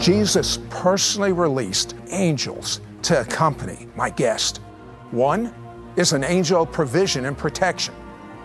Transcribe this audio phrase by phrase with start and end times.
[0.00, 4.62] Jesus personally released angels to accompany my guest.
[5.10, 5.54] One
[5.96, 7.94] is an angel of provision and protection.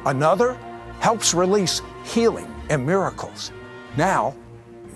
[0.06, 0.56] Another
[1.00, 3.54] helps release healing and miracles.
[3.96, 4.36] Now,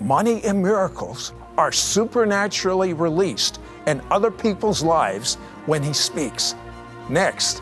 [0.02, 5.36] money and miracles are supernaturally released in other people's lives
[5.66, 6.56] when he speaks.
[7.08, 7.62] Next,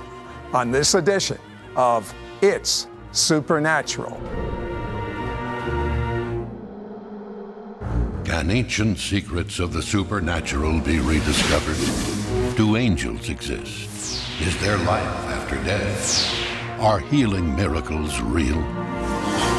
[0.54, 1.38] on this edition
[1.76, 2.12] of
[2.42, 4.57] It's Supernatural.
[8.38, 12.56] Can ancient secrets of the supernatural be rediscovered?
[12.56, 14.30] Do angels exist?
[14.40, 16.32] Is there life after death?
[16.80, 18.62] Are healing miracles real?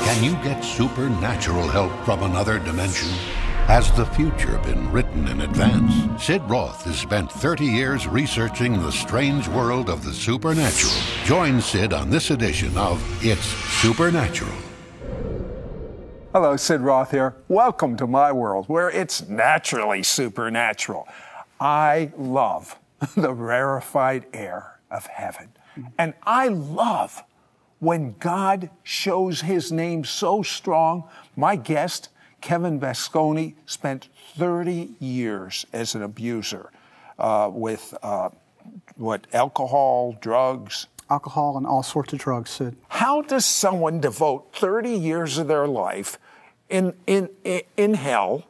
[0.05, 3.09] Can you get supernatural help from another dimension?
[3.67, 6.25] Has the future been written in advance?
[6.25, 10.95] Sid Roth has spent 30 years researching the strange world of the supernatural.
[11.25, 13.49] Join Sid on this edition of It's
[13.83, 14.55] Supernatural.
[16.41, 17.35] Hello, Sid Roth here.
[17.49, 21.09] Welcome to my world where it's naturally supernatural.
[21.59, 22.79] I love
[23.17, 25.49] the rarefied air of heaven.
[25.99, 27.25] And I love
[27.81, 31.09] when God shows his name so strong.
[31.35, 32.09] My guest,
[32.41, 36.71] Kevin Basconi, spent 30 years as an abuser
[37.19, 38.29] uh, with uh,
[38.95, 42.77] what, alcohol, drugs, alcohol and all sorts of drugs, Sid.
[42.87, 46.17] How does someone devote 30 years of their life
[46.69, 47.31] in, in,
[47.77, 48.45] in hell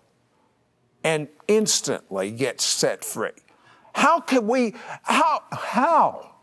[1.04, 3.30] and instantly get set free?
[3.94, 6.34] How could we, how, how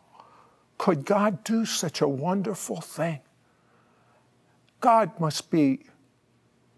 [0.78, 3.22] could God do such a wonderful thing?
[4.82, 5.86] God must be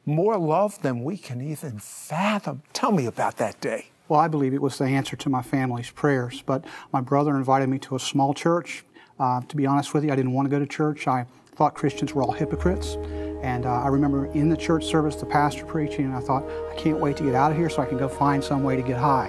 [0.05, 2.63] more love than we can even fathom.
[2.73, 3.87] Tell me about that day.
[4.07, 6.41] Well, I believe it was the answer to my family's prayers.
[6.45, 8.85] But my brother invited me to a small church.
[9.19, 11.07] Uh, to be honest with you, I didn't want to go to church.
[11.07, 12.95] I thought Christians were all hypocrites.
[13.41, 16.75] And uh, I remember in the church service, the pastor preaching, and I thought, I
[16.75, 18.81] can't wait to get out of here so I can go find some way to
[18.81, 19.27] get high.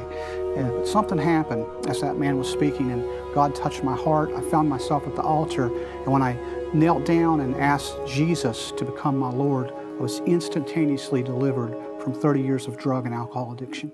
[0.57, 3.05] And something happened as that man was speaking, and
[3.35, 4.31] God touched my heart.
[4.35, 6.37] I found myself at the altar, and when I
[6.73, 12.41] knelt down and asked Jesus to become my Lord, I was instantaneously delivered from 30
[12.41, 13.93] years of drug and alcohol addiction.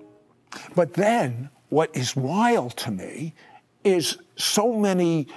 [0.75, 3.33] But then, what is wild to me
[3.83, 5.27] is so many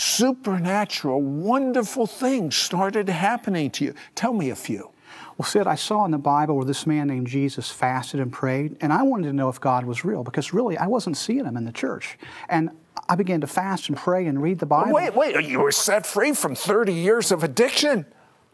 [0.00, 3.94] supernatural, wonderful things started happening to you.
[4.14, 4.90] Tell me a few.
[5.36, 8.76] Well, Sid, I saw in the Bible where this man named Jesus fasted and prayed,
[8.80, 11.56] and I wanted to know if God was real because really I wasn't seeing him
[11.56, 12.18] in the church.
[12.48, 12.70] And
[13.08, 14.92] I began to fast and pray and read the Bible.
[14.92, 18.06] Wait, wait, you were set free from 30 years of addiction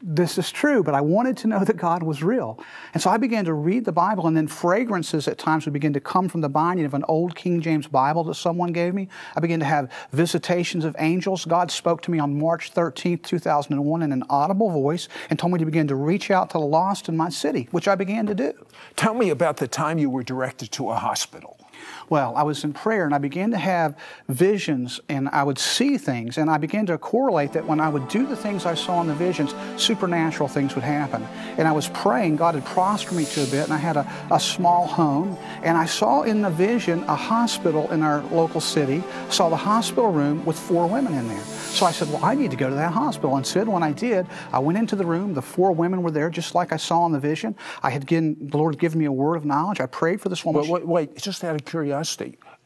[0.09, 2.61] this is true, but I wanted to know that God was real.
[2.95, 5.93] And so I began to read the Bible, and then fragrances at times would begin
[5.95, 9.09] to come from the binding of an old King James Bible that someone gave me.
[9.35, 11.45] I began to have visitations of angels.
[11.45, 15.59] God spoke to me on March 13th, 2001, in an audible voice and told me
[15.59, 18.35] to begin to reach out to the lost in my city, which I began to
[18.35, 18.53] do.
[18.95, 21.59] Tell me about the time you were directed to a hospital.
[22.09, 23.97] Well, I was in prayer and I began to have
[24.29, 28.09] visions and I would see things and I began to correlate that when I would
[28.09, 31.23] do the things I saw in the visions, supernatural things would happen.
[31.59, 34.11] And I was praying, God had prospered me to a bit and I had a,
[34.31, 39.03] a small home and I saw in the vision a hospital in our local city,
[39.29, 41.45] saw the hospital room with four women in there.
[41.45, 43.37] So I said, well, I need to go to that hospital.
[43.37, 45.35] And Sid, when I did, I went into the room.
[45.35, 47.55] The four women were there, just like I saw in the vision.
[47.83, 49.81] I had given, the Lord had given me a word of knowledge.
[49.81, 50.63] I prayed for this woman.
[50.63, 51.76] Wait, wait, wait just out of curiosity,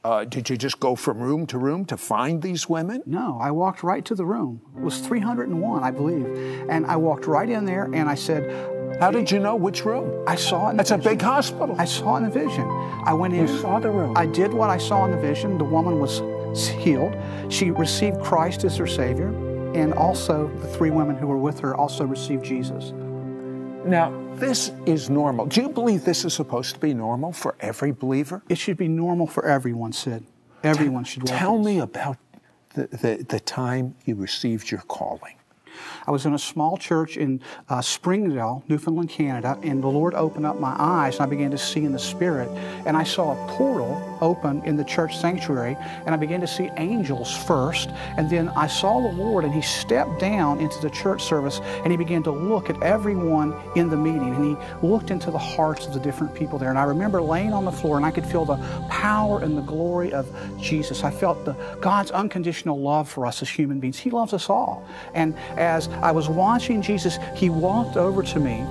[0.02, 3.02] uh, did you just go from room to room to find these women?
[3.04, 4.62] No, I walked right to the room.
[4.76, 6.26] It was 301, I believe.
[6.70, 10.24] And I walked right in there and I said, How did you know which room?
[10.26, 10.76] I saw it.
[10.78, 11.76] That's a big hospital.
[11.78, 12.66] I saw in the vision.
[13.04, 13.46] I went in.
[13.46, 14.16] You saw the room.
[14.16, 15.58] I did what I saw in the vision.
[15.58, 16.20] The woman was
[16.68, 17.14] healed.
[17.50, 19.28] She received Christ as her Savior,
[19.74, 22.92] and also the three women who were with her also received Jesus.
[23.84, 25.46] Now, this is normal.
[25.46, 28.42] Do you believe this is supposed to be normal for every believer?
[28.48, 30.24] It should be normal for everyone, Sid.
[30.62, 32.18] Everyone should Tell me about
[32.74, 35.36] the, the, the time you received your calling.
[36.06, 40.44] I was in a small church in uh, Springdale, Newfoundland, Canada, and the Lord opened
[40.44, 42.48] up my eyes and I began to see in the Spirit.
[42.84, 45.76] And I saw a portal open in the church sanctuary
[46.06, 47.90] and I began to see angels first.
[48.16, 51.90] And then I saw the Lord and He stepped down into the church service and
[51.90, 55.86] He began to look at everyone in the meeting and He looked into the hearts
[55.86, 56.70] of the different people there.
[56.70, 58.56] And I remember laying on the floor and I could feel the
[58.88, 60.28] power and the glory of
[60.60, 61.04] Jesus.
[61.04, 63.98] I felt the God's unconditional love for us as human beings.
[63.98, 64.86] He loves us all.
[65.14, 68.64] And as I was watching Jesus, he walked over to me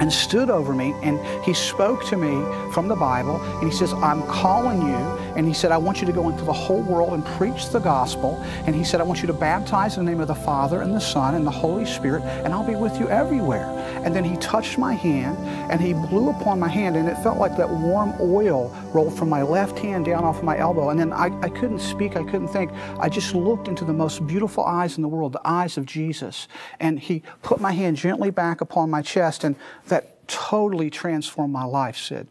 [0.00, 2.32] and stood over me and he spoke to me
[2.72, 6.06] from the Bible and he says, I'm calling you and he said, I want you
[6.06, 8.40] to go into the whole world and preach the gospel.
[8.66, 10.94] And he said, I want you to baptize in the name of the Father and
[10.94, 13.66] the Son and the Holy Spirit, and I'll be with you everywhere.
[14.04, 15.36] And then he touched my hand
[15.70, 19.28] and he blew upon my hand, and it felt like that warm oil rolled from
[19.28, 20.90] my left hand down off my elbow.
[20.90, 22.72] And then I, I couldn't speak, I couldn't think.
[22.98, 26.48] I just looked into the most beautiful eyes in the world, the eyes of Jesus.
[26.78, 29.56] And he put my hand gently back upon my chest, and
[29.88, 32.28] that totally transformed my life, Sid.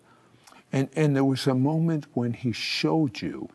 [0.71, 3.49] And, and there was a moment when he showed you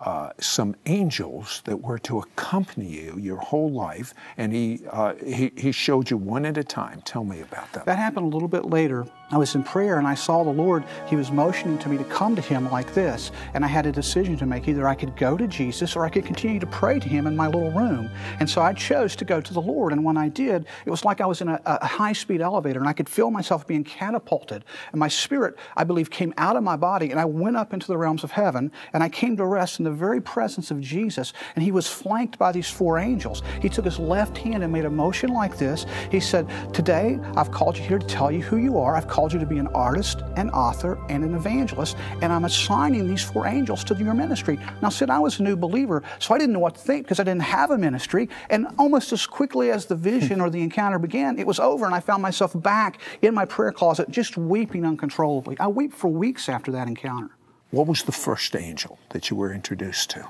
[0.00, 5.50] uh, some angels that were to accompany you your whole life, and he, uh, he,
[5.56, 7.00] he showed you one at a time.
[7.02, 7.84] Tell me about that.
[7.86, 9.06] That happened a little bit later.
[9.30, 10.84] I was in prayer and I saw the Lord.
[11.06, 13.30] He was motioning to me to come to Him like this.
[13.52, 14.66] And I had a decision to make.
[14.68, 17.36] Either I could go to Jesus or I could continue to pray to Him in
[17.36, 18.10] my little room.
[18.40, 19.92] And so I chose to go to the Lord.
[19.92, 22.78] And when I did, it was like I was in a, a high speed elevator
[22.78, 24.64] and I could feel myself being catapulted.
[24.92, 27.86] And my spirit, I believe, came out of my body and I went up into
[27.86, 31.34] the realms of heaven and I came to rest in the very presence of Jesus.
[31.54, 33.42] And He was flanked by these four angels.
[33.60, 35.84] He took His left hand and made a motion like this.
[36.10, 38.96] He said, Today I've called you here to tell you who you are.
[38.96, 43.08] I've called you to be an artist, an author, and an evangelist, and I'm assigning
[43.08, 44.60] these four angels to your ministry.
[44.80, 47.18] Now, Sid, I was a new believer, so I didn't know what to think because
[47.18, 48.28] I didn't have a ministry.
[48.48, 51.96] And almost as quickly as the vision or the encounter began, it was over, and
[51.96, 55.56] I found myself back in my prayer closet just weeping uncontrollably.
[55.58, 57.30] I wept for weeks after that encounter.
[57.72, 60.28] What was the first angel that you were introduced to?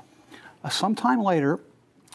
[0.63, 1.59] Uh, sometime later,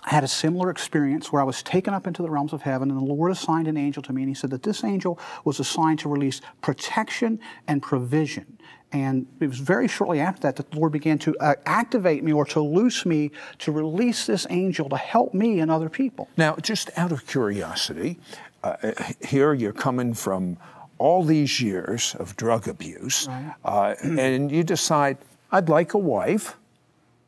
[0.04, 2.90] I had a similar experience where I was taken up into the realms of heaven,
[2.90, 5.60] and the Lord assigned an angel to me, and He said that this angel was
[5.60, 8.58] assigned to release protection and provision.
[8.92, 12.32] And it was very shortly after that that the Lord began to uh, activate me
[12.32, 16.28] or to loose me to release this angel to help me and other people.
[16.36, 18.20] Now, just out of curiosity,
[18.62, 18.76] uh,
[19.26, 20.58] here you're coming from
[20.98, 23.54] all these years of drug abuse, right.
[23.64, 25.18] uh, and you decide,
[25.50, 26.56] I'd like a wife.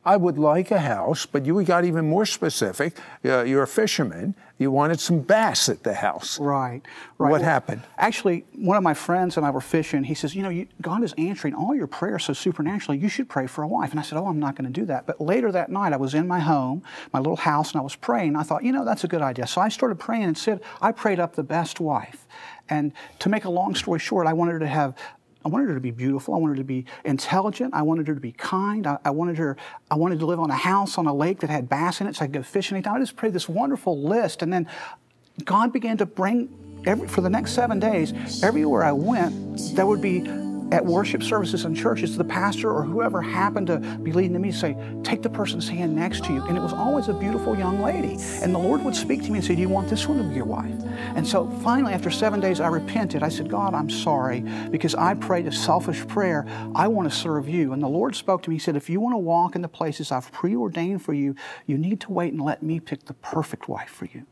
[0.07, 2.97] I would like a house, but you got even more specific.
[3.25, 4.35] Uh, you're a fisherman.
[4.57, 6.39] You wanted some bass at the house.
[6.39, 6.81] Right,
[7.17, 7.29] right.
[7.29, 7.81] What well, happened?
[7.97, 10.05] Actually, one of my friends and I were fishing.
[10.05, 12.97] He says, You know, you, God is answering all your prayers so supernaturally.
[12.99, 13.91] You should pray for a wife.
[13.91, 15.07] And I said, Oh, I'm not going to do that.
[15.07, 17.97] But later that night, I was in my home, my little house, and I was
[17.97, 18.37] praying.
[18.37, 19.45] I thought, You know, that's a good idea.
[19.45, 22.25] So I started praying and said, I prayed up the best wife.
[22.69, 24.95] And to make a long story short, I wanted her to have
[25.47, 26.33] I wanted her to be beautiful.
[26.33, 27.73] I wanted her to be intelligent.
[27.73, 28.85] I wanted her to be kind.
[28.85, 29.55] I, I, wanted her.
[29.89, 32.17] I wanted to live on a house on a lake that had bass in it,
[32.17, 32.95] so I could go fishing anytime.
[32.95, 34.67] I just prayed this wonderful list, and then
[35.45, 36.49] God began to bring
[36.85, 38.43] every for the next seven days.
[38.43, 40.19] Everywhere I went, there would be
[40.71, 44.51] at worship services and churches, the pastor or whoever happened to be leading to me
[44.51, 46.43] say, Take the person's hand next to you.
[46.45, 48.17] And it was always a beautiful young lady.
[48.41, 50.23] And the Lord would speak to me and say, Do you want this one to
[50.23, 50.73] be your wife?
[51.15, 53.23] And so finally, after seven days, I repented.
[53.23, 56.45] I said, God, I'm sorry because I prayed a selfish prayer.
[56.75, 57.73] I want to serve you.
[57.73, 58.55] And the Lord spoke to me.
[58.55, 61.35] He said, If you want to walk in the places I've preordained for you,
[61.65, 64.25] you need to wait and let me pick the perfect wife for you.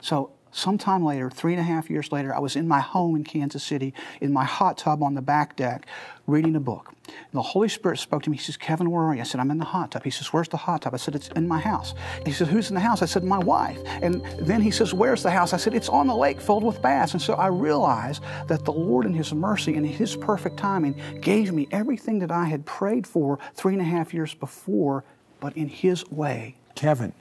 [0.00, 3.24] So Sometime later, three and a half years later, I was in my home in
[3.24, 5.86] Kansas City in my hot tub on the back deck
[6.26, 6.92] reading a book.
[7.06, 8.36] And the Holy Spirit spoke to me.
[8.36, 9.22] He says, Kevin, where are you?
[9.22, 10.04] I said, I'm in the hot tub.
[10.04, 10.92] He says, Where's the hot tub?
[10.92, 11.94] I said, It's in my house.
[12.26, 13.00] He said, Who's in the house?
[13.00, 13.78] I said, My wife.
[14.02, 15.54] And then he says, Where's the house?
[15.54, 17.12] I said, It's on the lake filled with bass.
[17.12, 21.50] And so I realized that the Lord, in His mercy and His perfect timing, gave
[21.52, 25.04] me everything that I had prayed for three and a half years before,
[25.40, 26.56] but in His way.
[26.74, 27.14] Kevin,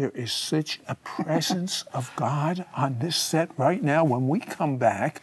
[0.00, 4.02] there is such a presence of God on this set right now.
[4.02, 5.20] When we come back,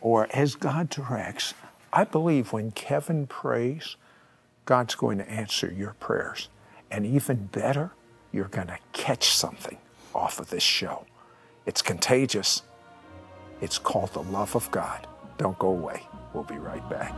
[0.00, 1.54] or as God directs,
[1.92, 3.96] I believe when Kevin prays,
[4.64, 6.48] God's going to answer your prayers.
[6.88, 7.90] And even better,
[8.30, 9.78] you're going to catch something
[10.14, 11.04] off of this show.
[11.66, 12.62] It's contagious.
[13.60, 15.08] It's called the love of God.
[15.36, 16.02] Don't go away.
[16.32, 17.12] We'll be right back.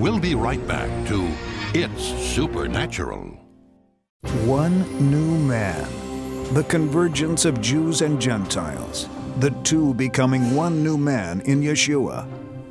[0.00, 1.30] We'll be right back to
[1.74, 2.02] It's
[2.34, 3.41] Supernatural.
[4.46, 5.86] One new man.
[6.54, 9.08] The convergence of Jews and Gentiles.
[9.38, 12.26] The two becoming one new man in Yeshua.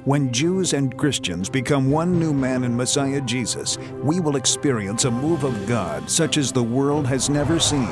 [0.05, 5.11] When Jews and Christians become one new man in Messiah Jesus, we will experience a
[5.11, 7.89] move of God such as the world has never seen.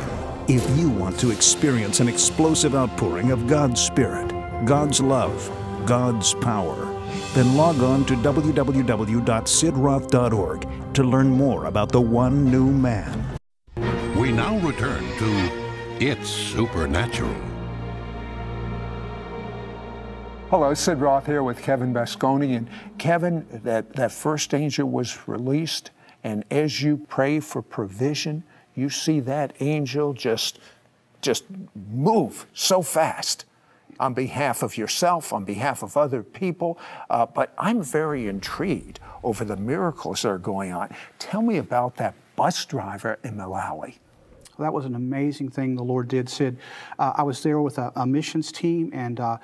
[0.48, 4.28] If you want to experience an explosive outpouring of God's Spirit,
[4.66, 5.50] God's love,
[5.86, 6.86] God's power,
[7.34, 13.39] then log on to www.sidroth.org to learn more about the one new man.
[14.30, 15.52] We now return to
[16.00, 17.34] It's Supernatural.
[20.52, 22.56] Hello, Sid Roth here with Kevin Basconi.
[22.56, 22.70] And
[23.00, 25.90] Kevin, that, that first angel was released,
[26.24, 28.44] and as you pray for provision,
[28.76, 30.60] you see that angel just,
[31.22, 31.46] just
[31.92, 33.46] move so fast.
[34.00, 36.78] on behalf of yourself, on behalf of other people,
[37.10, 40.96] uh, but I'm very intrigued over the miracles that are going on.
[41.18, 43.96] Tell me about that bus driver in Malawi.
[44.60, 46.30] That was an amazing thing the Lord did.
[46.30, 46.58] Sid,
[46.98, 49.38] uh, I was there with a, a missions team, and uh,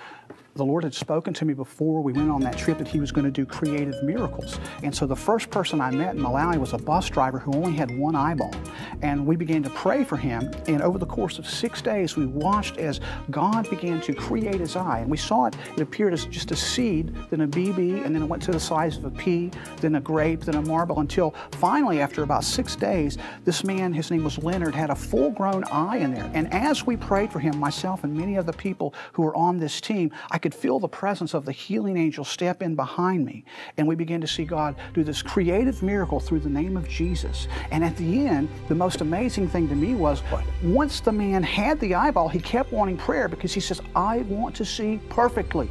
[0.56, 3.12] the Lord had spoken to me before we went on that trip that He was
[3.12, 4.58] going to do creative miracles.
[4.84, 7.74] And so the first person I met in Malawi was a bus driver who only
[7.74, 8.54] had one eyeball.
[9.02, 10.50] And we began to pray for him.
[10.68, 14.78] And over the course of six days, we watched as God began to create his
[14.78, 15.00] eye.
[15.00, 18.24] And we saw it, it appeared as just a seed, then a BB, and then
[18.24, 21.36] it went to the size of a pea, then a grape, then a marble, until
[21.52, 25.66] finally, after about six days, this man, his name was Leonard, had a full grown
[25.66, 26.32] eye in there.
[26.34, 29.58] And as we prayed for him, myself and many of the people who were on
[29.58, 33.44] this team, I could feel the presence of the healing angel step in behind me.
[33.78, 37.48] And we began to see God do this creative miracle through the name of Jesus.
[37.72, 40.22] And at the end, the most amazing thing to me was
[40.62, 44.56] once the man had the eyeball, he kept wanting prayer because he says, I want
[44.58, 45.68] to see perfectly.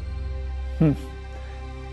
[0.81, 0.95] Hmm.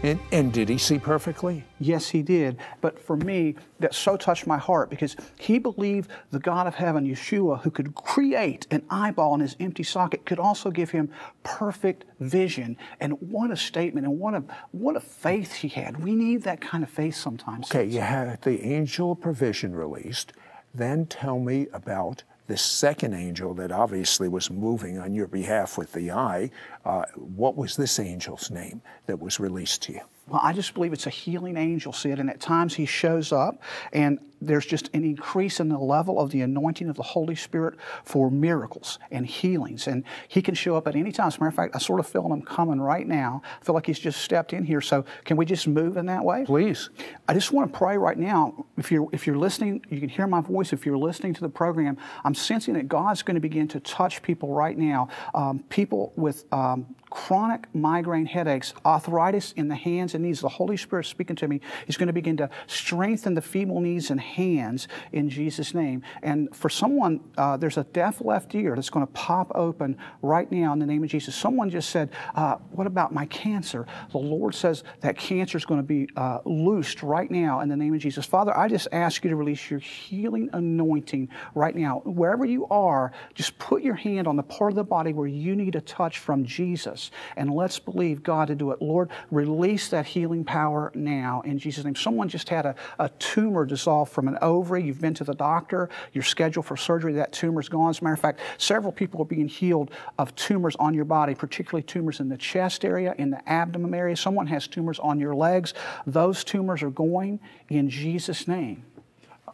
[0.03, 1.63] And, and, did he see perfectly?
[1.79, 2.58] Yes, he did.
[2.81, 7.05] But for me, that so touched my heart because he believed the God of heaven,
[7.05, 11.12] Yeshua, who could create an eyeball in his empty socket, could also give him
[11.43, 12.77] perfect vision.
[13.00, 16.03] And what a statement and what a what a faith he had.
[16.03, 17.70] We need that kind of faith sometimes.
[17.70, 20.34] Okay, you had the angel provision released.
[20.74, 25.94] Then tell me about the second angel that obviously was moving on your behalf with
[25.94, 26.50] the eye.
[26.84, 30.02] Uh, what was this angel's name that was released to you?
[30.32, 33.62] Well, I just believe it's a healing angel, Sid, and at times he shows up,
[33.92, 37.76] and there's just an increase in the level of the anointing of the Holy Spirit
[38.06, 39.88] for miracles and healings.
[39.88, 41.28] And he can show up at any time.
[41.28, 43.44] As a matter of fact, I sort of feel him coming right now.
[43.62, 44.80] I feel like he's just stepped in here.
[44.80, 46.46] So can we just move in that way?
[46.46, 46.90] Please.
[47.28, 48.66] I just want to pray right now.
[48.78, 50.74] If you're if you're listening, you can hear my voice.
[50.74, 54.24] If you're listening to the program, I'm sensing that God's going to begin to touch
[54.24, 55.10] people right now.
[55.36, 60.41] Um, people with um, chronic migraine headaches, arthritis in the hands and knees.
[60.41, 61.62] The Holy Spirit speaking to me.
[61.86, 66.01] He's going to begin to strengthen the feeble knees and hands in Jesus' name.
[66.24, 70.51] And for someone, uh, there's a deaf left ear that's going to pop open right
[70.51, 71.36] now in the name of Jesus.
[71.36, 73.86] Someone just said, uh, What about my cancer?
[74.12, 77.77] The Lord says that cancer is going to be uh, loosed right now in the
[77.77, 78.25] name of Jesus.
[78.25, 82.01] Father, I just ask you to release your healing anointing right now.
[82.06, 85.56] Wherever you are, just put your hand on the part of the body where you
[85.56, 87.00] need a touch from Jesus.
[87.36, 88.81] And let's believe God to do it.
[88.81, 91.96] Lord, release that healing power now in Jesus' name.
[91.96, 94.84] Someone just had a, a tumor dissolved from an ovary.
[94.84, 95.89] You've been to the doctor.
[96.13, 97.13] You're scheduled for surgery.
[97.13, 97.89] That tumor's gone.
[97.89, 101.34] As a matter of fact, several people are being healed of tumors on your body,
[101.34, 104.15] particularly tumors in the chest area, in the abdomen area.
[104.15, 105.74] Someone has tumors on your legs.
[106.05, 107.39] Those tumors are going
[107.70, 108.84] in Jesus' name.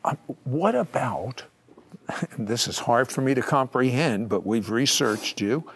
[0.03, 1.43] Uh, what about,
[2.37, 5.69] this is hard for me to comprehend, but we've researched you,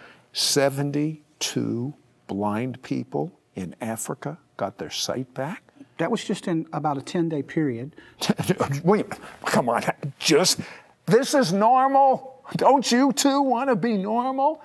[1.41, 1.93] 72
[2.27, 5.63] blind people in Africa got their sight back?
[5.97, 7.95] That was just in about a 10 day period.
[8.83, 9.05] Wait,
[9.45, 9.83] come on,
[10.19, 10.59] just,
[11.05, 12.43] this is normal.
[12.55, 14.61] Don't you too want to be normal?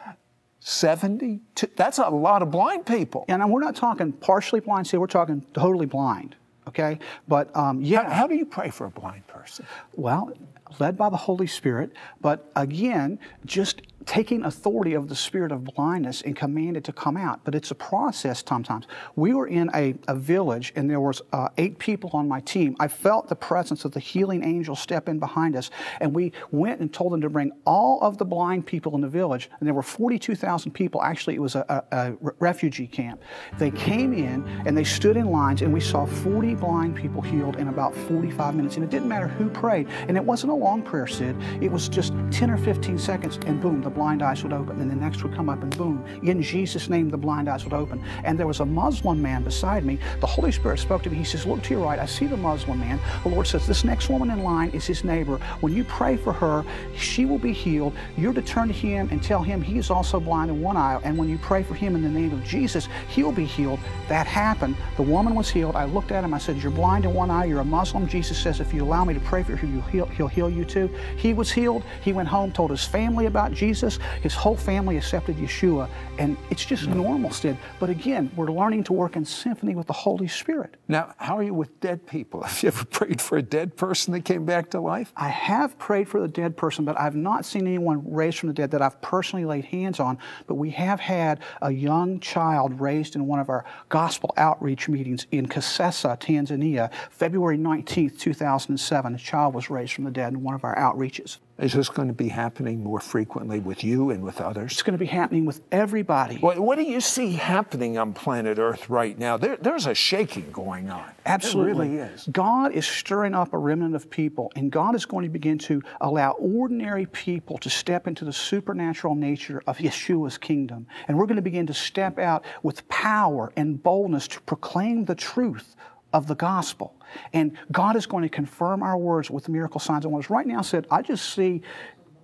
[0.60, 3.24] 72, that's a lot of blind people.
[3.28, 6.36] And we're not talking partially blind, see, we're talking totally blind,
[6.68, 6.98] okay?
[7.28, 8.04] But um, yeah.
[8.04, 9.66] How, how do you pray for a blind person?
[9.94, 10.32] Well,
[10.78, 16.22] led by the Holy Spirit, but again, just taking authority of the spirit of blindness
[16.22, 17.40] and command it to come out.
[17.44, 18.86] But it's a process sometimes.
[19.16, 22.76] We were in a, a village and there was uh, eight people on my team.
[22.78, 25.70] I felt the presence of the healing angel step in behind us
[26.00, 29.08] and we went and told them to bring all of the blind people in the
[29.08, 29.50] village.
[29.58, 31.02] And there were 42,000 people.
[31.02, 33.20] Actually, it was a, a, a refugee camp.
[33.58, 37.56] They came in and they stood in lines and we saw 40 blind people healed
[37.56, 38.76] in about 45 minutes.
[38.76, 39.88] And it didn't matter who prayed.
[40.06, 41.34] And it wasn't a long prayer, Sid.
[41.60, 44.80] It was just 10 or 15 seconds and boom, the blind eyes would open.
[44.80, 47.72] And the next would come up and boom, in Jesus' name, the blind eyes would
[47.72, 48.04] open.
[48.22, 49.98] And there was a Muslim man beside me.
[50.20, 51.16] The Holy Spirit spoke to me.
[51.16, 51.98] He says, Look to your right.
[51.98, 53.00] I see the Muslim man.
[53.24, 55.38] The Lord says, This next woman in line is his neighbor.
[55.60, 56.64] When you pray for her,
[56.96, 57.94] she will be healed.
[58.16, 61.00] You're to turn to him and tell him he is also blind in one eye.
[61.02, 63.80] And when you pray for him in the name of Jesus, he'll be healed.
[64.08, 64.76] That happened.
[64.96, 65.74] The woman was healed.
[65.74, 66.34] I looked at him.
[66.34, 67.46] I said, You're blind in one eye.
[67.46, 68.06] You're a Muslim.
[68.06, 70.90] Jesus says, If you allow me to pray for you, he'll, he'll heal you too.
[71.16, 71.82] He was healed.
[72.02, 73.85] He went home, told his family about Jesus.
[74.22, 75.88] His whole family accepted Yeshua,
[76.18, 77.56] and it's just normal, Sid.
[77.78, 80.76] But again, we're learning to work in symphony with the Holy Spirit.
[80.88, 82.42] Now, how are you with dead people?
[82.56, 85.12] Have you ever prayed for a dead person that came back to life?
[85.16, 88.54] I have prayed for the dead person, but I've not seen anyone raised from the
[88.54, 90.18] dead that I've personally laid hands on.
[90.46, 95.26] But we have had a young child raised in one of our gospel outreach meetings
[95.30, 99.14] in Kasesa, Tanzania, February 19th, 2007.
[99.14, 101.38] A child was raised from the dead in one of our outreaches.
[101.58, 104.72] Is this going to be happening more frequently with you and with others?
[104.72, 106.36] It's going to be happening with everybody.
[106.36, 109.38] What, what do you see happening on planet Earth right now?
[109.38, 111.10] There, there's a shaking going on.
[111.24, 111.86] Absolutely.
[111.86, 112.28] It really is.
[112.30, 115.82] God is stirring up a remnant of people, and God is going to begin to
[116.02, 120.86] allow ordinary people to step into the supernatural nature of Yeshua's kingdom.
[121.08, 125.14] And we're going to begin to step out with power and boldness to proclaim the
[125.14, 125.74] truth
[126.16, 126.94] of the gospel.
[127.34, 130.30] And God is going to confirm our words with miracle signs and wonders.
[130.30, 131.60] Right now, said, I just see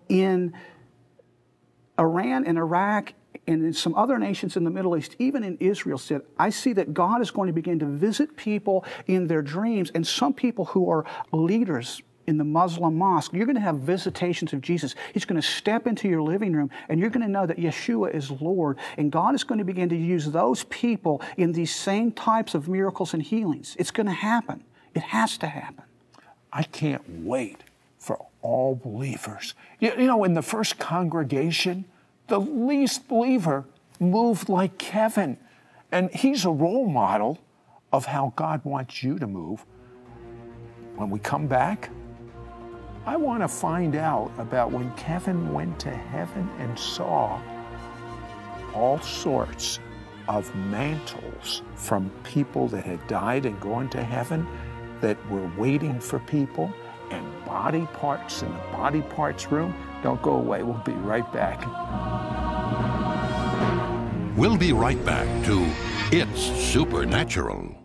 [0.09, 0.55] in
[1.99, 3.13] Iran and Iraq
[3.47, 6.73] and in some other nations in the Middle East, even in Israel, said, I see
[6.75, 10.67] that God is going to begin to visit people in their dreams, and some people
[10.67, 14.95] who are leaders in the Muslim mosque, you're going to have visitations of Jesus.
[15.13, 18.15] He's going to step into your living room and you're going to know that Yeshua
[18.15, 18.79] is Lord.
[18.97, 22.69] And God is going to begin to use those people in these same types of
[22.69, 23.77] miracles and healings.
[23.79, 24.65] It's going to happen.
[24.95, 25.85] It has to happen.
[26.53, 27.65] I can't wait
[27.99, 29.55] for all believers.
[29.81, 31.87] You, you know, in the first congregation,
[32.29, 33.65] the least believer
[34.01, 35.39] moved like Kevin.
[35.91, 37.39] And he's a role model
[37.93, 39.65] of how God wants you to move.
[40.97, 41.91] When we come back,
[43.05, 47.41] I want to find out about when Kevin went to heaven and saw
[48.75, 49.81] all sorts
[50.29, 54.47] of mantles from people that had died and gone to heaven
[55.01, 56.73] that were waiting for people
[57.11, 59.75] and body parts in the body parts room.
[60.05, 60.63] Don't go away.
[60.63, 61.61] We'll be right back.
[64.37, 65.69] We'll be right back to
[66.13, 67.82] It's Supernatural.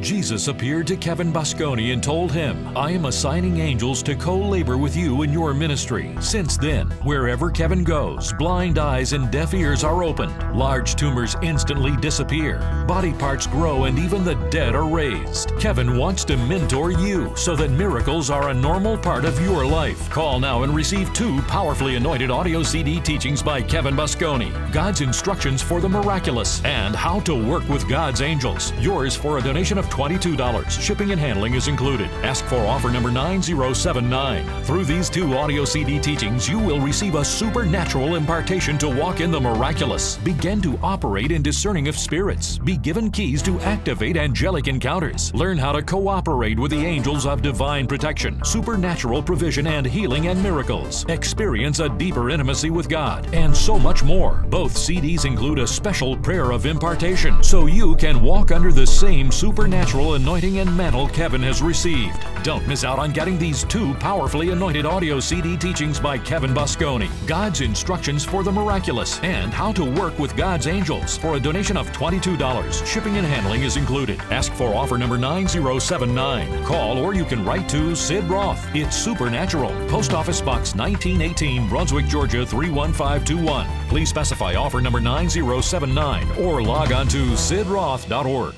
[0.00, 4.76] Jesus appeared to Kevin Basconi and told him, I am assigning angels to co labor
[4.76, 6.14] with you in your ministry.
[6.20, 11.96] Since then, wherever Kevin goes, blind eyes and deaf ears are opened, large tumors instantly
[11.96, 15.58] disappear, body parts grow, and even the dead are raised.
[15.58, 20.10] Kevin wants to mentor you so that miracles are a normal part of your life.
[20.10, 25.62] Call now and receive two powerfully anointed audio CD teachings by Kevin Basconi God's instructions
[25.62, 28.74] for the miraculous and how to work with God's angels.
[28.78, 30.70] Yours for a donation of $22.
[30.70, 32.10] Shipping and handling is included.
[32.22, 34.64] Ask for offer number 9079.
[34.64, 39.30] Through these two audio CD teachings, you will receive a supernatural impartation to walk in
[39.30, 40.16] the miraculous.
[40.18, 42.58] Begin to operate in discerning of spirits.
[42.58, 45.32] Be given keys to activate angelic encounters.
[45.34, 50.42] Learn how to cooperate with the angels of divine protection, supernatural provision, and healing and
[50.42, 51.04] miracles.
[51.08, 54.44] Experience a deeper intimacy with God, and so much more.
[54.48, 59.30] Both CDs include a special prayer of impartation so you can walk under the same
[59.30, 59.75] supernatural
[60.16, 62.18] anointing and mantle Kevin has received.
[62.42, 67.08] Don't miss out on getting these two powerfully anointed audio CD teachings by Kevin Basconi
[67.26, 71.76] God's Instructions for the Miraculous and How to Work with God's Angels for a donation
[71.76, 72.86] of $22.
[72.86, 74.20] Shipping and handling is included.
[74.30, 76.64] Ask for offer number 9079.
[76.64, 78.66] Call or you can write to Sid Roth.
[78.74, 79.70] It's Supernatural.
[79.88, 83.88] Post Office Box 1918, Brunswick, Georgia 31521.
[83.88, 88.54] Please specify offer number 9079 or log on to sidroth.org.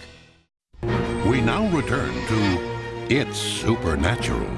[1.39, 4.51] We now return to It's Supernatural.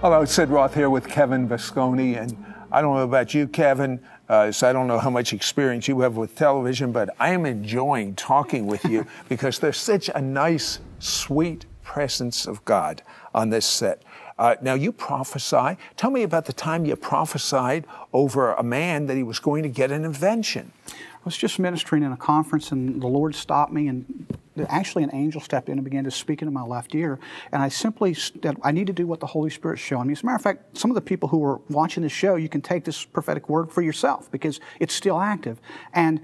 [0.00, 2.36] Hello, Sid Roth here with Kevin Basconi, and
[2.70, 5.98] I don't know about you, Kevin, uh, so I don't know how much experience you
[6.02, 10.78] have with television, but I am enjoying talking with you because there's such a nice,
[11.00, 13.02] sweet presence of God
[13.34, 14.04] on this set.
[14.38, 15.76] Uh, now, you prophesy.
[15.96, 19.68] Tell me about the time you prophesied over a man that he was going to
[19.68, 20.70] get an invention.
[21.24, 24.26] I was just ministering in a conference, and the Lord stopped me, and
[24.68, 27.18] actually an angel stepped in and began to speak into my left ear.
[27.50, 30.12] And I simply said, I need to do what the Holy Spirit's showing me.
[30.12, 32.50] As a matter of fact, some of the people who are watching this show, you
[32.50, 35.62] can take this prophetic word for yourself because it's still active.
[35.94, 36.20] And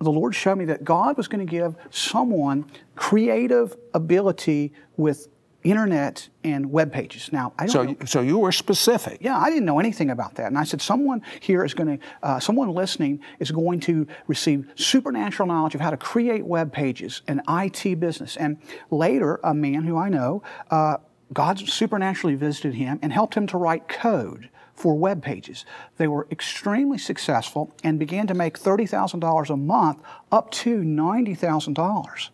[0.00, 2.64] the Lord showed me that God was going to give someone
[2.96, 5.28] creative ability with
[5.64, 7.32] internet and web pages.
[7.32, 7.96] Now, I don't So, know.
[8.04, 9.18] so you were specific.
[9.20, 10.46] Yeah, I didn't know anything about that.
[10.46, 14.68] And I said, someone here is going to, uh, someone listening is going to receive
[14.74, 18.36] supernatural knowledge of how to create web pages and IT business.
[18.36, 18.58] And
[18.90, 20.98] later, a man who I know, uh,
[21.32, 25.64] God supernaturally visited him and helped him to write code for web pages.
[25.96, 32.28] They were extremely successful and began to make $30,000 a month up to $90,000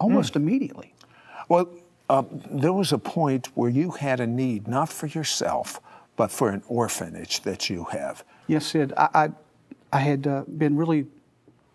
[0.00, 0.94] almost immediately.
[1.48, 1.68] Well,
[2.12, 5.80] uh, there was a point where you had a need, not for yourself,
[6.14, 8.22] but for an orphanage that you have.
[8.46, 8.92] Yes, Sid.
[8.98, 9.30] I, I,
[9.94, 11.06] I had uh, been really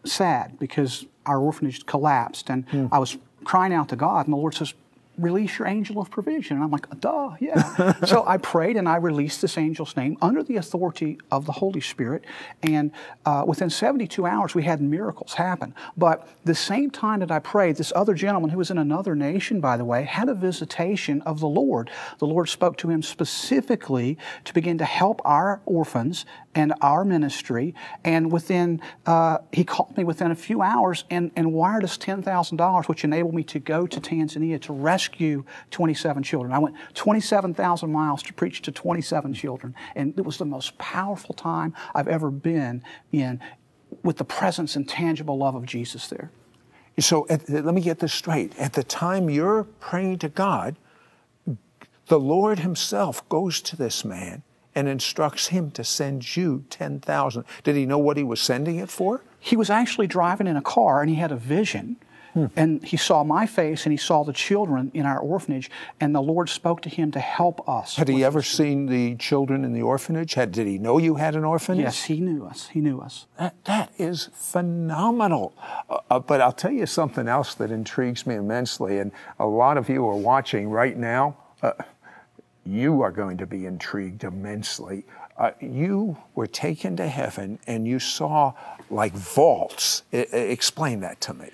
[0.06, 4.54] sad because our orphanage collapsed, and I was crying out to God, and the Lord
[4.54, 4.76] says,
[5.18, 6.58] release your angel of provision.
[6.58, 7.94] And I'm like, duh, yeah.
[8.06, 11.82] so I prayed and I released this angel's name under the authority of the Holy
[11.82, 12.24] Spirit.
[12.62, 12.92] And
[13.26, 15.74] uh, within 72 hours, we had miracles happen.
[15.96, 19.60] But the same time that I prayed, this other gentleman who was in another nation,
[19.60, 21.90] by the way, had a visitation of the Lord.
[22.20, 27.76] The Lord spoke to him specifically to begin to help our orphans and our ministry.
[28.04, 32.88] And within, uh, he called me within a few hours and, and wired us $10,000,
[32.88, 36.52] which enabled me to go to Tanzania to rescue 27 children.
[36.54, 39.76] I went 27,000 miles to preach to 27 children.
[39.96, 43.40] And it was the most powerful time I've ever been in
[44.04, 46.32] with the presence and tangible love of Jesus there.
[47.00, 48.58] So at, let me get this straight.
[48.58, 50.76] At the time you're praying to God,
[52.08, 54.44] the Lord Himself goes to this man
[54.78, 57.44] and instructs him to send you 10,000.
[57.64, 59.24] Did he know what he was sending it for?
[59.40, 61.98] He was actually driving in a car and he had a vision.
[62.38, 62.46] Hmm.
[62.56, 66.22] And he saw my face and he saw the children in our orphanage, and the
[66.22, 67.96] Lord spoke to him to help us.
[67.96, 70.36] Had he ever seen the children in the orphanage?
[70.36, 71.84] Had, did he know you had an orphanage?
[71.84, 72.68] Yes, he knew us.
[72.68, 73.26] He knew us.
[73.40, 75.54] That, that is phenomenal.
[75.90, 79.78] Uh, uh, but I'll tell you something else that intrigues me immensely, and a lot
[79.78, 81.38] of you are watching right now.
[81.64, 81.72] Uh,
[82.66, 85.06] you are going to be intrigued immensely.
[85.38, 88.54] Uh, you were taken to heaven and you saw
[88.90, 90.04] like vaults.
[90.12, 91.50] I, explain that to me.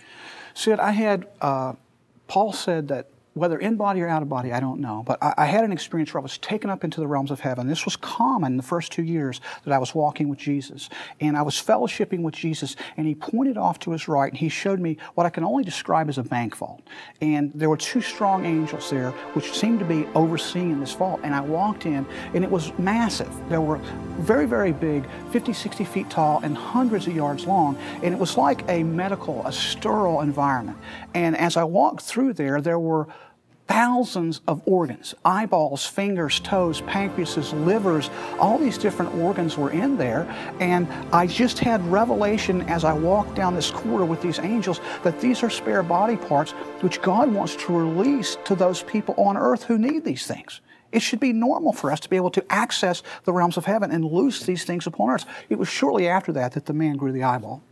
[0.54, 1.74] Sid, I had, uh,
[2.28, 5.04] Paul said that whether in body or out of body, I don't know.
[5.06, 7.40] But I, I, had an experience where I was taken up into the realms of
[7.40, 7.68] heaven.
[7.68, 10.90] This was common in the first two years that I was walking with Jesus.
[11.20, 14.50] And I was fellowshipping with Jesus, and he pointed off to his right, and he
[14.50, 16.84] showed me what I can only describe as a bank vault.
[17.22, 21.22] And there were two strong angels there, which seemed to be overseeing this vault.
[21.24, 23.34] And I walked in, and it was massive.
[23.50, 23.78] There were
[24.20, 27.78] very, very big, 50, 60 feet tall, and hundreds of yards long.
[28.04, 30.78] And it was like a medical, a sterile environment.
[31.16, 33.08] And as I walked through there, there were
[33.68, 40.24] thousands of organs eyeballs, fingers, toes, pancreases, livers, all these different organs were in there.
[40.60, 45.20] And I just had revelation as I walked down this corridor with these angels that
[45.20, 49.64] these are spare body parts which God wants to release to those people on earth
[49.64, 50.62] who need these things.
[50.92, 53.90] It should be normal for us to be able to access the realms of heaven
[53.92, 55.26] and loose these things upon earth.
[55.50, 57.64] It was shortly after that that the man grew the eyeball.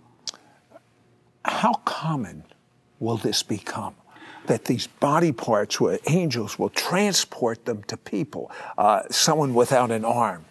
[1.45, 2.43] How common
[2.99, 3.95] will this become?
[4.51, 8.51] That these body parts, where angels will transport them to people.
[8.77, 10.43] Uh, someone without an arm,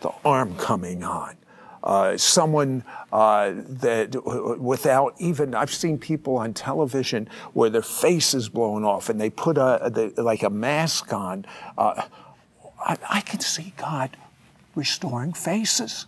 [0.00, 1.36] the arm coming on.
[1.84, 4.16] Uh, someone uh, that
[4.58, 9.30] without even I've seen people on television where their face is blown off and they
[9.30, 11.44] put a the, like a mask on.
[11.76, 12.04] Uh,
[12.80, 14.16] I, I can see God
[14.74, 16.06] restoring faces.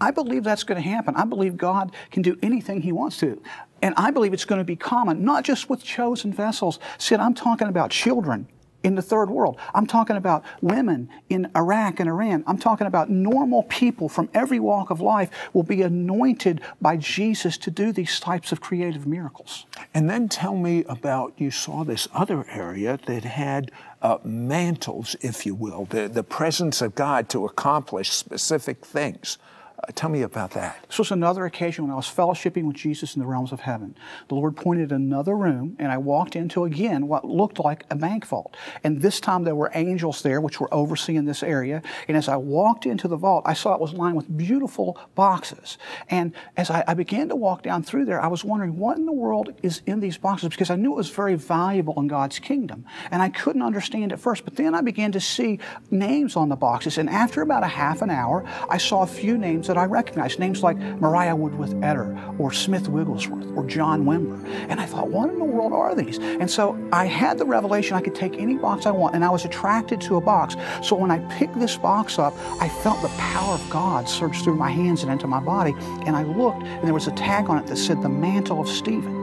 [0.00, 1.14] I believe that's going to happen.
[1.16, 3.40] I believe God can do anything He wants to.
[3.82, 6.78] And I believe it's going to be common, not just with chosen vessels.
[6.98, 8.48] Sid, I'm talking about children
[8.84, 9.58] in the third world.
[9.74, 12.44] I'm talking about women in Iraq and Iran.
[12.46, 17.58] I'm talking about normal people from every walk of life will be anointed by Jesus
[17.58, 19.66] to do these types of creative miracles.
[19.92, 25.44] And then tell me about you saw this other area that had uh, mantles, if
[25.44, 29.38] you will, the, the presence of God to accomplish specific things.
[29.78, 30.76] Uh, tell me about that.
[30.88, 33.94] This was another occasion when I was fellowshipping with Jesus in the realms of heaven.
[34.28, 38.26] The Lord pointed another room, and I walked into again what looked like a bank
[38.26, 38.56] vault.
[38.82, 41.82] And this time there were angels there, which were overseeing this area.
[42.08, 45.78] And as I walked into the vault, I saw it was lined with beautiful boxes.
[46.10, 49.06] And as I, I began to walk down through there, I was wondering what in
[49.06, 52.40] the world is in these boxes because I knew it was very valuable in God's
[52.40, 52.84] kingdom.
[53.12, 55.60] And I couldn't understand at first, but then I began to see
[55.90, 56.98] names on the boxes.
[56.98, 60.38] And after about a half an hour, I saw a few names that I recognized,
[60.38, 64.44] names like Mariah Woodworth Etter or Smith Wigglesworth or John Wimber.
[64.68, 66.18] And I thought, what in the world are these?
[66.18, 69.30] And so I had the revelation I could take any box I want, and I
[69.30, 70.56] was attracted to a box.
[70.82, 74.56] So when I picked this box up, I felt the power of God surge through
[74.56, 75.74] my hands and into my body.
[76.06, 78.68] And I looked, and there was a tag on it that said, The Mantle of
[78.68, 79.18] Stephen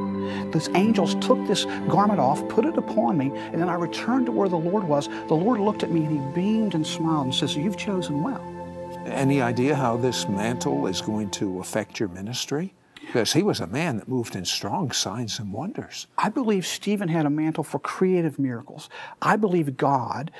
[0.51, 4.31] these angels took this garment off, put it upon me, and then I returned to
[4.31, 5.07] where the Lord was.
[5.27, 8.54] The Lord looked at me and he beamed and smiled and says, You've chosen well.
[9.05, 12.73] Any idea how this mantle is going to affect your ministry?
[12.99, 16.07] Because he was a man that moved in strong signs and wonders.
[16.17, 18.89] I believe Stephen had a mantle for creative miracles.
[19.21, 20.31] I believe God,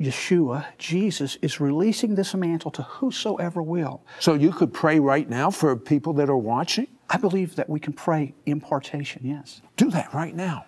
[0.00, 4.02] Yeshua, Jesus, is releasing this mantle to whosoever will.
[4.20, 6.86] So you could pray right now for people that are watching?
[7.10, 9.62] I believe that we can pray impartation, yes.
[9.76, 10.64] Do that right now.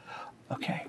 [0.51, 0.87] Okay.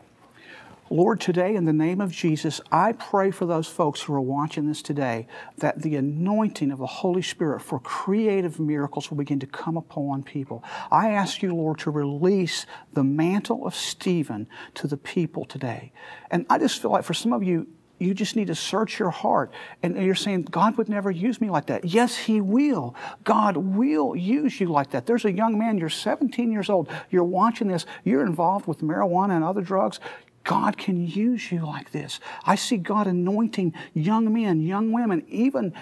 [0.92, 4.68] Lord, today in the name of Jesus, I pray for those folks who are watching
[4.68, 9.46] this today that the anointing of the Holy Spirit for creative miracles will begin to
[9.46, 10.64] come upon people.
[10.90, 15.92] I ask you, Lord, to release the mantle of Stephen to the people today.
[16.32, 17.68] And I just feel like for some of you,
[18.00, 19.52] you just need to search your heart.
[19.84, 21.86] And you're saying, God would never use me like that.
[21.86, 22.96] Yes, He will.
[23.24, 25.06] God will use you like that.
[25.06, 29.36] There's a young man, you're 17 years old, you're watching this, you're involved with marijuana
[29.36, 30.00] and other drugs.
[30.44, 32.20] God can use you like this.
[32.46, 35.74] I see God anointing young men, young women, even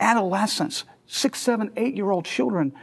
[0.00, 2.74] adolescents, six, seven, eight year old children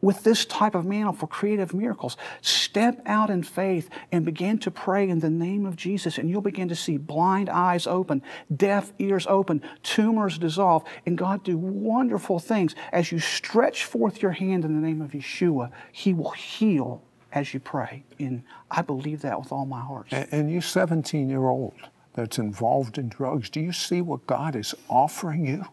[0.00, 2.16] with this type of mantle for creative miracles.
[2.40, 6.40] Step out in faith and begin to pray in the name of Jesus, and you'll
[6.40, 8.22] begin to see blind eyes open,
[8.54, 12.74] deaf ears open, tumors dissolve, and God do wonderful things.
[12.92, 17.52] As you stretch forth your hand in the name of Yeshua, He will heal as
[17.52, 18.04] you pray.
[18.18, 20.08] And I believe that with all my heart.
[20.10, 21.74] And, and you 17 year old
[22.14, 25.64] that's involved in drugs, do you see what God is offering you?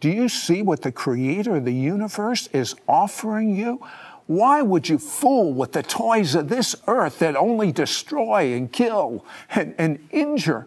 [0.00, 3.80] Do you see what the creator of the universe is offering you?
[4.26, 9.24] Why would you fool with the toys of this earth that only destroy and kill
[9.50, 10.66] and, and injure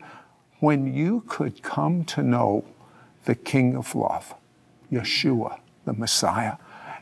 [0.60, 2.64] when you could come to know
[3.26, 4.34] the King of Love,
[4.92, 6.56] Yeshua, the Messiah,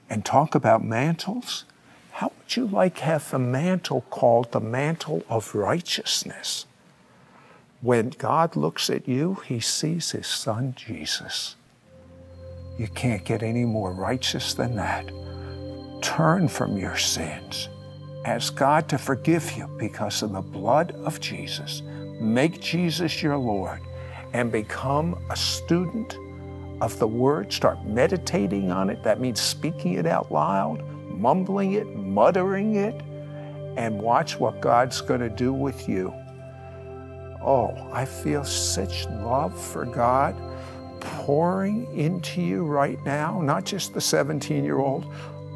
[0.10, 1.66] and talk about mantles?
[2.18, 6.66] How would you like have the mantle called the mantle of righteousness?
[7.82, 11.58] When God looks at you, he sees his son Jesus.
[12.80, 15.12] You can't get any more righteous than that.
[16.02, 17.70] Turn from your sins.
[18.26, 21.84] Ask God to forgive you because of the blood of Jesus.
[22.20, 23.82] Make Jesus your Lord
[24.34, 26.18] and become a student
[26.82, 27.54] of the Word.
[27.54, 29.04] Start meditating on it.
[29.04, 30.84] That means speaking it out loud,
[31.20, 32.96] mumbling it, muttering it,
[33.78, 36.14] and watch what God's going to do with you.
[37.42, 40.36] Oh, I feel such love for God
[41.00, 45.06] pouring into you right now, not just the 17 year old,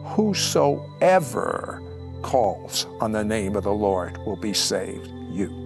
[0.05, 1.81] whosoever
[2.21, 5.07] calls on the name of the Lord will be saved.
[5.31, 5.60] You.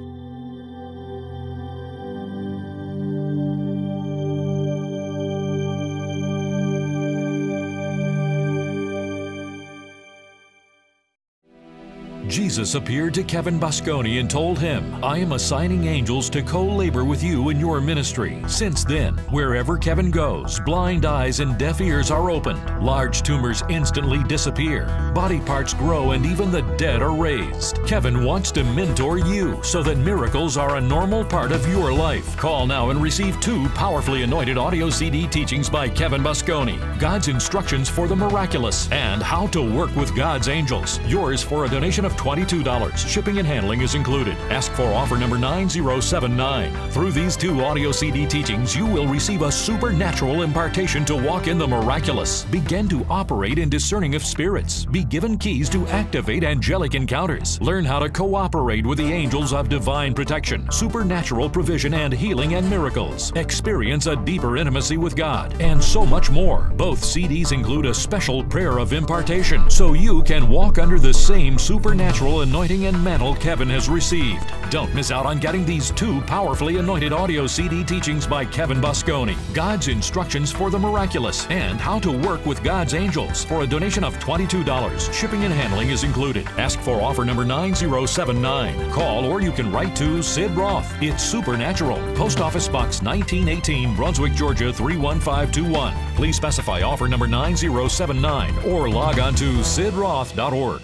[12.36, 17.06] Jesus appeared to Kevin Basconi and told him, I am assigning angels to co labor
[17.06, 18.44] with you in your ministry.
[18.46, 24.22] Since then, wherever Kevin goes, blind eyes and deaf ears are opened, large tumors instantly
[24.24, 27.80] disappear, body parts grow, and even the dead are raised.
[27.88, 32.36] Kevin wants to mentor you so that miracles are a normal part of your life.
[32.36, 37.88] Call now and receive two powerfully anointed audio CD teachings by Kevin Basconi God's instructions
[37.88, 41.00] for the miraculous and how to work with God's angels.
[41.08, 42.98] Yours for a donation of 20 $22.
[42.98, 44.36] Shipping and handling is included.
[44.50, 46.90] Ask for offer number 9079.
[46.90, 51.60] Through these two audio CD teachings, you will receive a supernatural impartation to walk in
[51.60, 52.46] the miraculous.
[52.46, 54.86] Begin to operate in discerning of spirits.
[54.86, 57.62] Be given keys to activate angelic encounters.
[57.62, 62.68] Learn how to cooperate with the angels of divine protection, supernatural provision, and healing and
[62.68, 63.32] miracles.
[63.36, 66.72] Experience a deeper intimacy with God, and so much more.
[66.76, 71.60] Both CDs include a special prayer of impartation so you can walk under the same
[71.60, 74.46] supernatural anointing and mantle Kevin has received.
[74.70, 79.36] Don't miss out on getting these two powerfully anointed audio CD teachings by Kevin Basconi
[79.54, 84.04] God's Instructions for the Miraculous and How to Work with God's Angels for a donation
[84.04, 85.14] of $22.
[85.14, 86.48] Shipping and handling is included.
[86.58, 88.92] Ask for offer number 9079.
[88.92, 90.90] Call or you can write to Sid Roth.
[91.02, 91.98] It's Supernatural.
[92.16, 95.94] Post Office Box 1918, Brunswick, Georgia 31521.
[96.16, 100.82] Please specify offer number 9079 or log on to sidroth.org.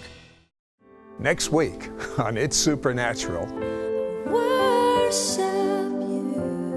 [1.18, 3.46] Next week on It's Supernatural.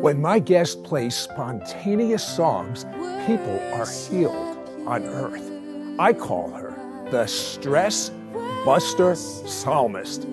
[0.01, 2.83] When my guest plays spontaneous songs,
[3.25, 5.49] people are healed on earth.
[5.97, 6.75] I call her
[7.09, 8.11] the Stress
[8.65, 10.27] Buster Psalmist.